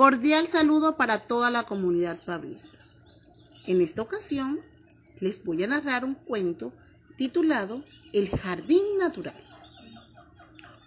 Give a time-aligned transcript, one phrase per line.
[0.00, 2.78] Cordial saludo para toda la comunidad pablista.
[3.66, 4.58] En esta ocasión
[5.18, 6.72] les voy a narrar un cuento
[7.18, 7.84] titulado
[8.14, 9.36] El Jardín Natural.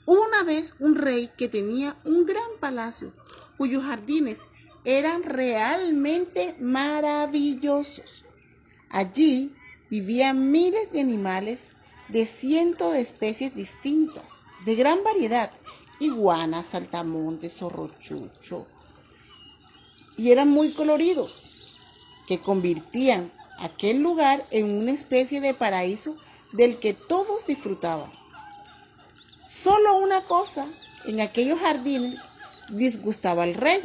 [0.07, 3.13] Hubo una vez un rey que tenía un gran palacio
[3.55, 4.39] cuyos jardines
[4.83, 8.25] eran realmente maravillosos.
[8.89, 9.55] Allí
[9.91, 11.67] vivían miles de animales
[12.09, 15.51] de cientos de especies distintas, de gran variedad,
[15.99, 18.65] iguanas, saltamontes, zorrochucho,
[20.17, 21.43] y eran muy coloridos,
[22.27, 26.17] que convertían aquel lugar en una especie de paraíso
[26.51, 28.11] del que todos disfrutaban.
[29.49, 30.67] Solo una cosa
[31.05, 32.19] en aquellos jardines
[32.69, 33.81] disgustaba al rey.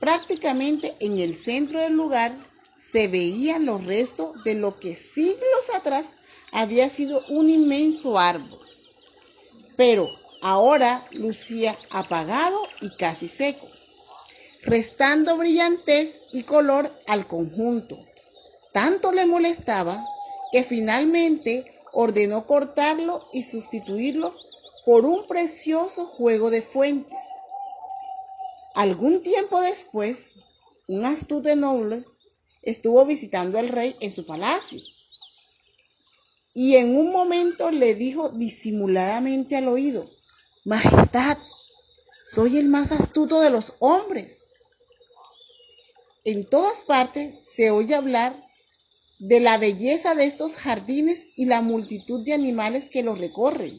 [0.00, 2.34] Prácticamente en el centro del lugar
[2.78, 6.06] se veían los restos de lo que siglos atrás
[6.52, 8.60] había sido un inmenso árbol.
[9.76, 10.10] Pero
[10.42, 13.68] ahora lucía apagado y casi seco
[14.62, 17.98] restando brillantez y color al conjunto.
[18.72, 20.04] Tanto le molestaba
[20.52, 24.34] que finalmente ordenó cortarlo y sustituirlo
[24.84, 27.18] por un precioso juego de fuentes.
[28.74, 30.36] Algún tiempo después,
[30.88, 32.04] un astuto noble
[32.62, 34.80] estuvo visitando al rey en su palacio
[36.56, 40.08] y en un momento le dijo disimuladamente al oído,
[40.64, 41.36] Majestad,
[42.26, 44.45] soy el más astuto de los hombres.
[46.26, 48.44] En todas partes se oye hablar
[49.20, 53.78] de la belleza de estos jardines y la multitud de animales que los recorren.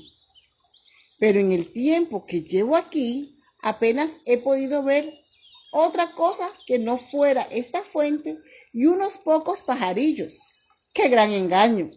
[1.19, 5.13] Pero en el tiempo que llevo aquí, apenas he podido ver
[5.73, 8.39] otra cosa que no fuera esta fuente
[8.71, 10.39] y unos pocos pajarillos.
[10.93, 11.91] ¡Qué gran engaño!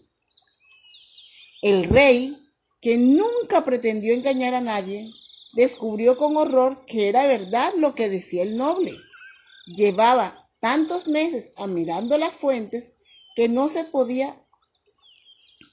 [1.62, 2.36] El rey,
[2.80, 5.12] que nunca pretendió engañar a nadie,
[5.52, 8.96] descubrió con horror que era verdad lo que decía el noble.
[9.76, 12.94] Llevaba tantos meses admirando las fuentes
[13.34, 14.36] que no se podía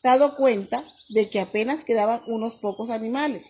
[0.03, 3.45] dado cuenta de que apenas quedaban unos pocos animales.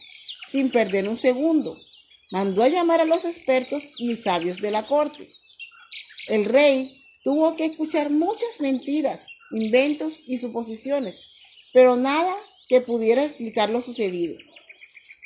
[0.52, 1.78] Sin perder un segundo,
[2.32, 5.30] mandó a llamar a los expertos y sabios de la corte.
[6.28, 11.22] El rey tuvo que escuchar muchas mentiras, inventos y suposiciones,
[11.74, 12.36] pero nada
[12.68, 14.38] que pudiera explicar lo sucedido.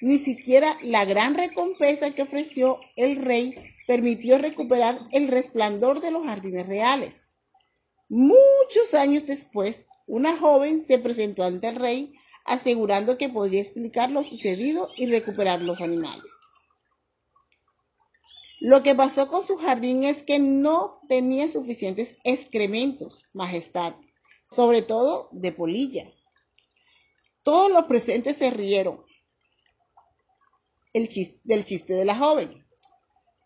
[0.02, 3.56] Ni siquiera la gran recompensa que ofreció el rey
[3.88, 7.36] permitió recuperar el resplandor de los jardines reales.
[8.10, 12.14] Muchos años después, una joven se presentó ante el rey
[12.46, 16.32] asegurando que podría explicar lo sucedido y recuperar los animales.
[18.60, 23.96] Lo que pasó con su jardín es que no tenía suficientes excrementos, majestad,
[24.46, 26.12] sobre todo de polilla.
[27.44, 29.04] Todos los presentes se rieron
[30.94, 31.08] del
[31.66, 32.61] chiste de la joven.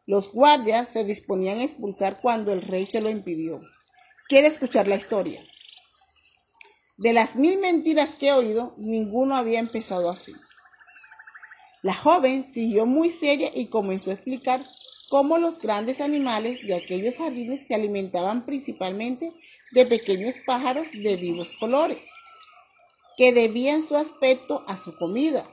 [0.08, 3.62] Los guardias se disponían a expulsar cuando el rey se lo impidió.
[4.28, 5.44] ¿Quiere escuchar la historia?
[6.98, 10.36] De las mil mentiras que he oído, ninguno había empezado así.
[11.82, 14.66] La joven siguió muy seria y comenzó a explicar
[15.10, 19.34] cómo los grandes animales de aquellos jardines se alimentaban principalmente
[19.72, 22.06] de pequeños pájaros de vivos colores,
[23.18, 25.48] que debían su aspecto a su comida,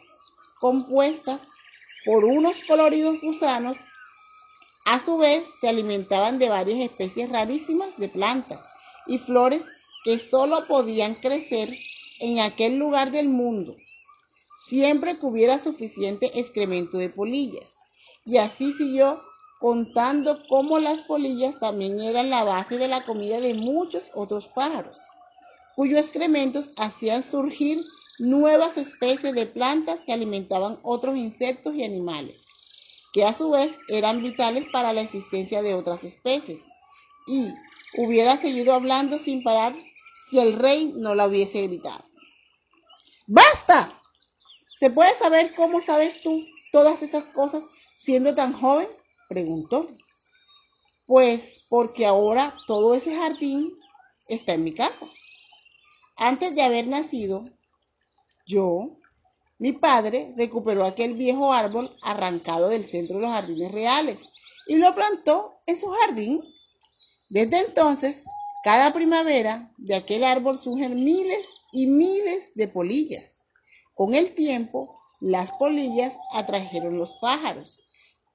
[0.61, 1.43] compuestas
[2.05, 3.79] por unos coloridos gusanos
[4.85, 8.65] a su vez, se alimentaban de varias especies rarísimas de plantas
[9.07, 9.63] y flores
[10.05, 11.73] que solo podían crecer
[12.19, 13.77] en aquel lugar del mundo,
[14.67, 17.75] siempre que hubiera suficiente excremento de polillas.
[18.25, 19.23] Y así siguió
[19.61, 25.07] contando cómo las polillas también eran la base de la comida de muchos otros pájaros,
[25.77, 27.85] cuyos excrementos hacían surgir
[28.19, 32.47] nuevas especies de plantas que alimentaban otros insectos y animales
[33.13, 36.63] que a su vez eran vitales para la existencia de otras especies,
[37.27, 37.47] y
[37.97, 39.75] hubiera seguido hablando sin parar
[40.29, 42.05] si el rey no la hubiese gritado.
[43.27, 43.99] ¡Basta!
[44.79, 47.65] ¿Se puede saber cómo sabes tú todas esas cosas
[47.95, 48.89] siendo tan joven?
[49.29, 49.89] preguntó.
[51.07, 53.79] Pues porque ahora todo ese jardín
[54.27, 55.07] está en mi casa.
[56.17, 57.49] Antes de haber nacido,
[58.47, 58.97] yo
[59.63, 64.19] mi padre recuperó aquel viejo árbol arrancado del centro de los jardines reales
[64.67, 66.43] y lo plantó en su jardín.
[67.29, 68.25] Desde entonces,
[68.65, 73.43] cada primavera de aquel árbol surgen miles y miles de polillas.
[73.95, 77.79] Con el tiempo, las polillas atrajeron los pájaros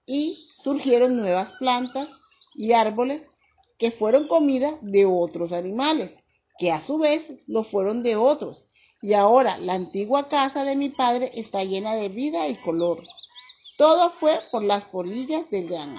[0.05, 2.07] y surgieron nuevas plantas
[2.55, 3.31] y árboles
[3.77, 6.23] que fueron comida de otros animales,
[6.57, 8.69] que a su vez lo fueron de otros,
[9.01, 13.01] y ahora la antigua casa de mi padre está llena de vida y color.
[13.77, 15.95] Todo fue por las polillas del gran.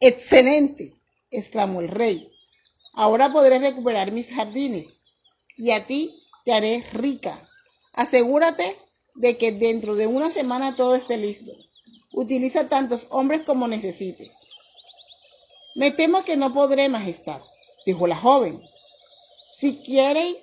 [0.00, 0.94] Excelente,
[1.30, 2.30] exclamó el rey.
[2.92, 5.02] Ahora podré recuperar mis jardines
[5.56, 7.48] y a ti te haré rica.
[7.92, 8.76] Asegúrate
[9.14, 11.52] de que dentro de una semana todo esté listo.
[12.12, 14.32] Utiliza tantos hombres como necesites.
[15.74, 17.40] Me temo que no podré, Majestad,
[17.86, 18.62] dijo la joven.
[19.56, 20.36] Si quieres,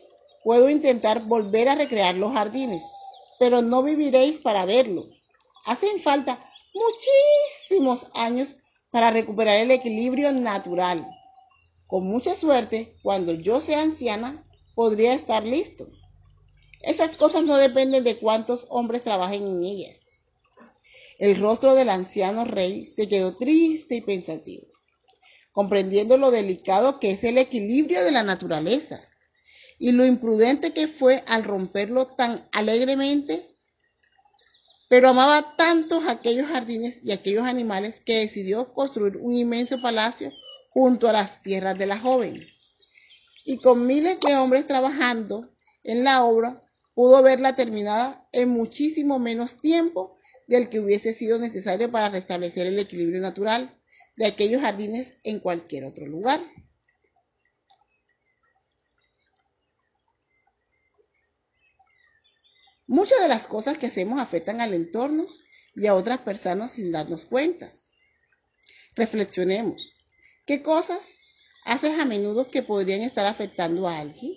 [0.48, 2.82] puedo intentar volver a recrear los jardines,
[3.38, 5.10] pero no viviréis para verlo.
[5.66, 6.40] Hacen falta
[6.74, 8.56] muchísimos años
[8.90, 11.06] para recuperar el equilibrio natural.
[11.86, 15.86] Con mucha suerte, cuando yo sea anciana, podría estar listo.
[16.82, 20.16] Esas cosas no dependen de cuántos hombres trabajen en ellas.
[21.20, 24.66] El rostro del anciano rey se quedó triste y pensativo,
[25.52, 29.02] comprendiendo lo delicado que es el equilibrio de la naturaleza
[29.80, 33.46] y lo imprudente que fue al romperlo tan alegremente,
[34.90, 40.32] pero amaba tanto aquellos jardines y aquellos animales que decidió construir un inmenso palacio
[40.70, 42.48] junto a las tierras de la joven.
[43.46, 45.50] Y con miles de hombres trabajando
[45.84, 46.62] en la obra,
[46.96, 52.80] pudo verla terminada en muchísimo menos tiempo del que hubiese sido necesario para restablecer el
[52.80, 53.78] equilibrio natural
[54.16, 56.40] de aquellos jardines en cualquier otro lugar.
[62.88, 65.28] Muchas de las cosas que hacemos afectan al entorno
[65.76, 67.86] y a otras personas sin darnos cuentas.
[68.96, 69.94] Reflexionemos.
[70.46, 71.16] ¿Qué cosas
[71.66, 74.34] haces a menudo que podrían estar afectando a alguien?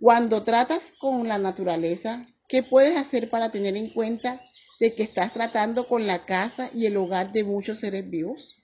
[0.00, 4.44] Cuando tratas con la naturaleza, ¿Qué puedes hacer para tener en cuenta
[4.78, 8.58] de que estás tratando con la casa y el hogar de muchos seres vivos?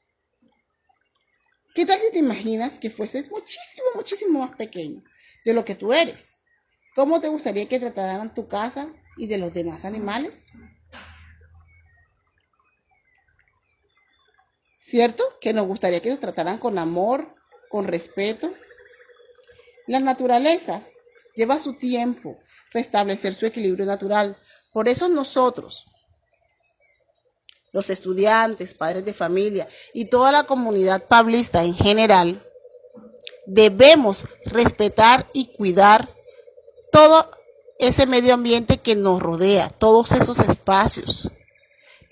[1.75, 5.03] ¿Qué tal si te imaginas que fueses muchísimo, muchísimo más pequeño
[5.47, 6.38] de lo que tú eres?
[6.99, 10.47] ¿Cómo te gustaría que trataran tu casa y de los demás animales?
[14.81, 15.23] ¿Cierto?
[15.41, 17.37] Que nos gustaría que nos trataran con amor,
[17.69, 18.53] con respeto.
[19.87, 20.83] La naturaleza
[21.37, 22.37] lleva su tiempo
[22.73, 24.37] restablecer su equilibrio natural.
[24.73, 25.85] Por eso nosotros,
[27.71, 32.43] los estudiantes, padres de familia y toda la comunidad pablista en general,
[33.47, 36.18] debemos respetar y cuidar
[36.93, 37.31] todo
[37.79, 41.31] ese medio ambiente que nos rodea, todos esos espacios.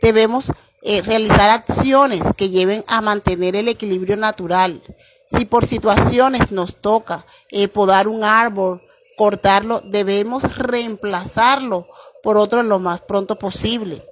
[0.01, 0.53] Debemos
[0.83, 4.83] eh, realizar acciones que lleven a mantener el equilibrio natural.
[5.29, 8.83] Si por situaciones nos toca eh, podar un árbol,
[9.17, 11.89] cortarlo, debemos reemplazarlo
[12.23, 14.05] por otro lo más pronto posible.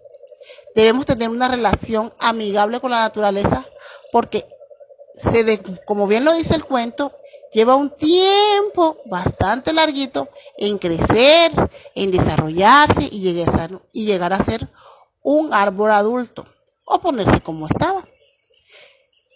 [0.74, 3.64] Debemos tener una relación amigable con la naturaleza
[4.10, 4.44] porque,
[5.14, 7.12] se como bien lo dice el cuento,
[7.54, 10.28] lleva un tiempo bastante larguito
[10.58, 11.52] en crecer,
[11.94, 14.68] en desarrollarse y llegar a, ser
[15.22, 16.44] un árbol adulto
[16.84, 18.04] o ponerse como estaba.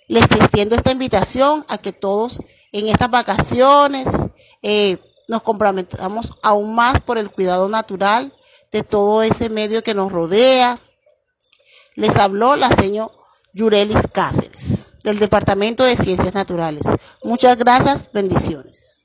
[0.08, 2.40] Les extiendo esta invitación a que todos
[2.72, 4.08] en estas vacaciones
[4.62, 4.98] eh,
[5.28, 8.34] nos comprometamos aún más por el cuidado natural
[8.72, 10.78] de todo ese medio que nos rodea.
[11.94, 13.12] Les habló la señora
[13.52, 14.77] Yurelis Cáceres,
[15.08, 16.82] del Departamento de Ciencias Naturales.
[17.24, 18.97] Muchas gracias, bendiciones.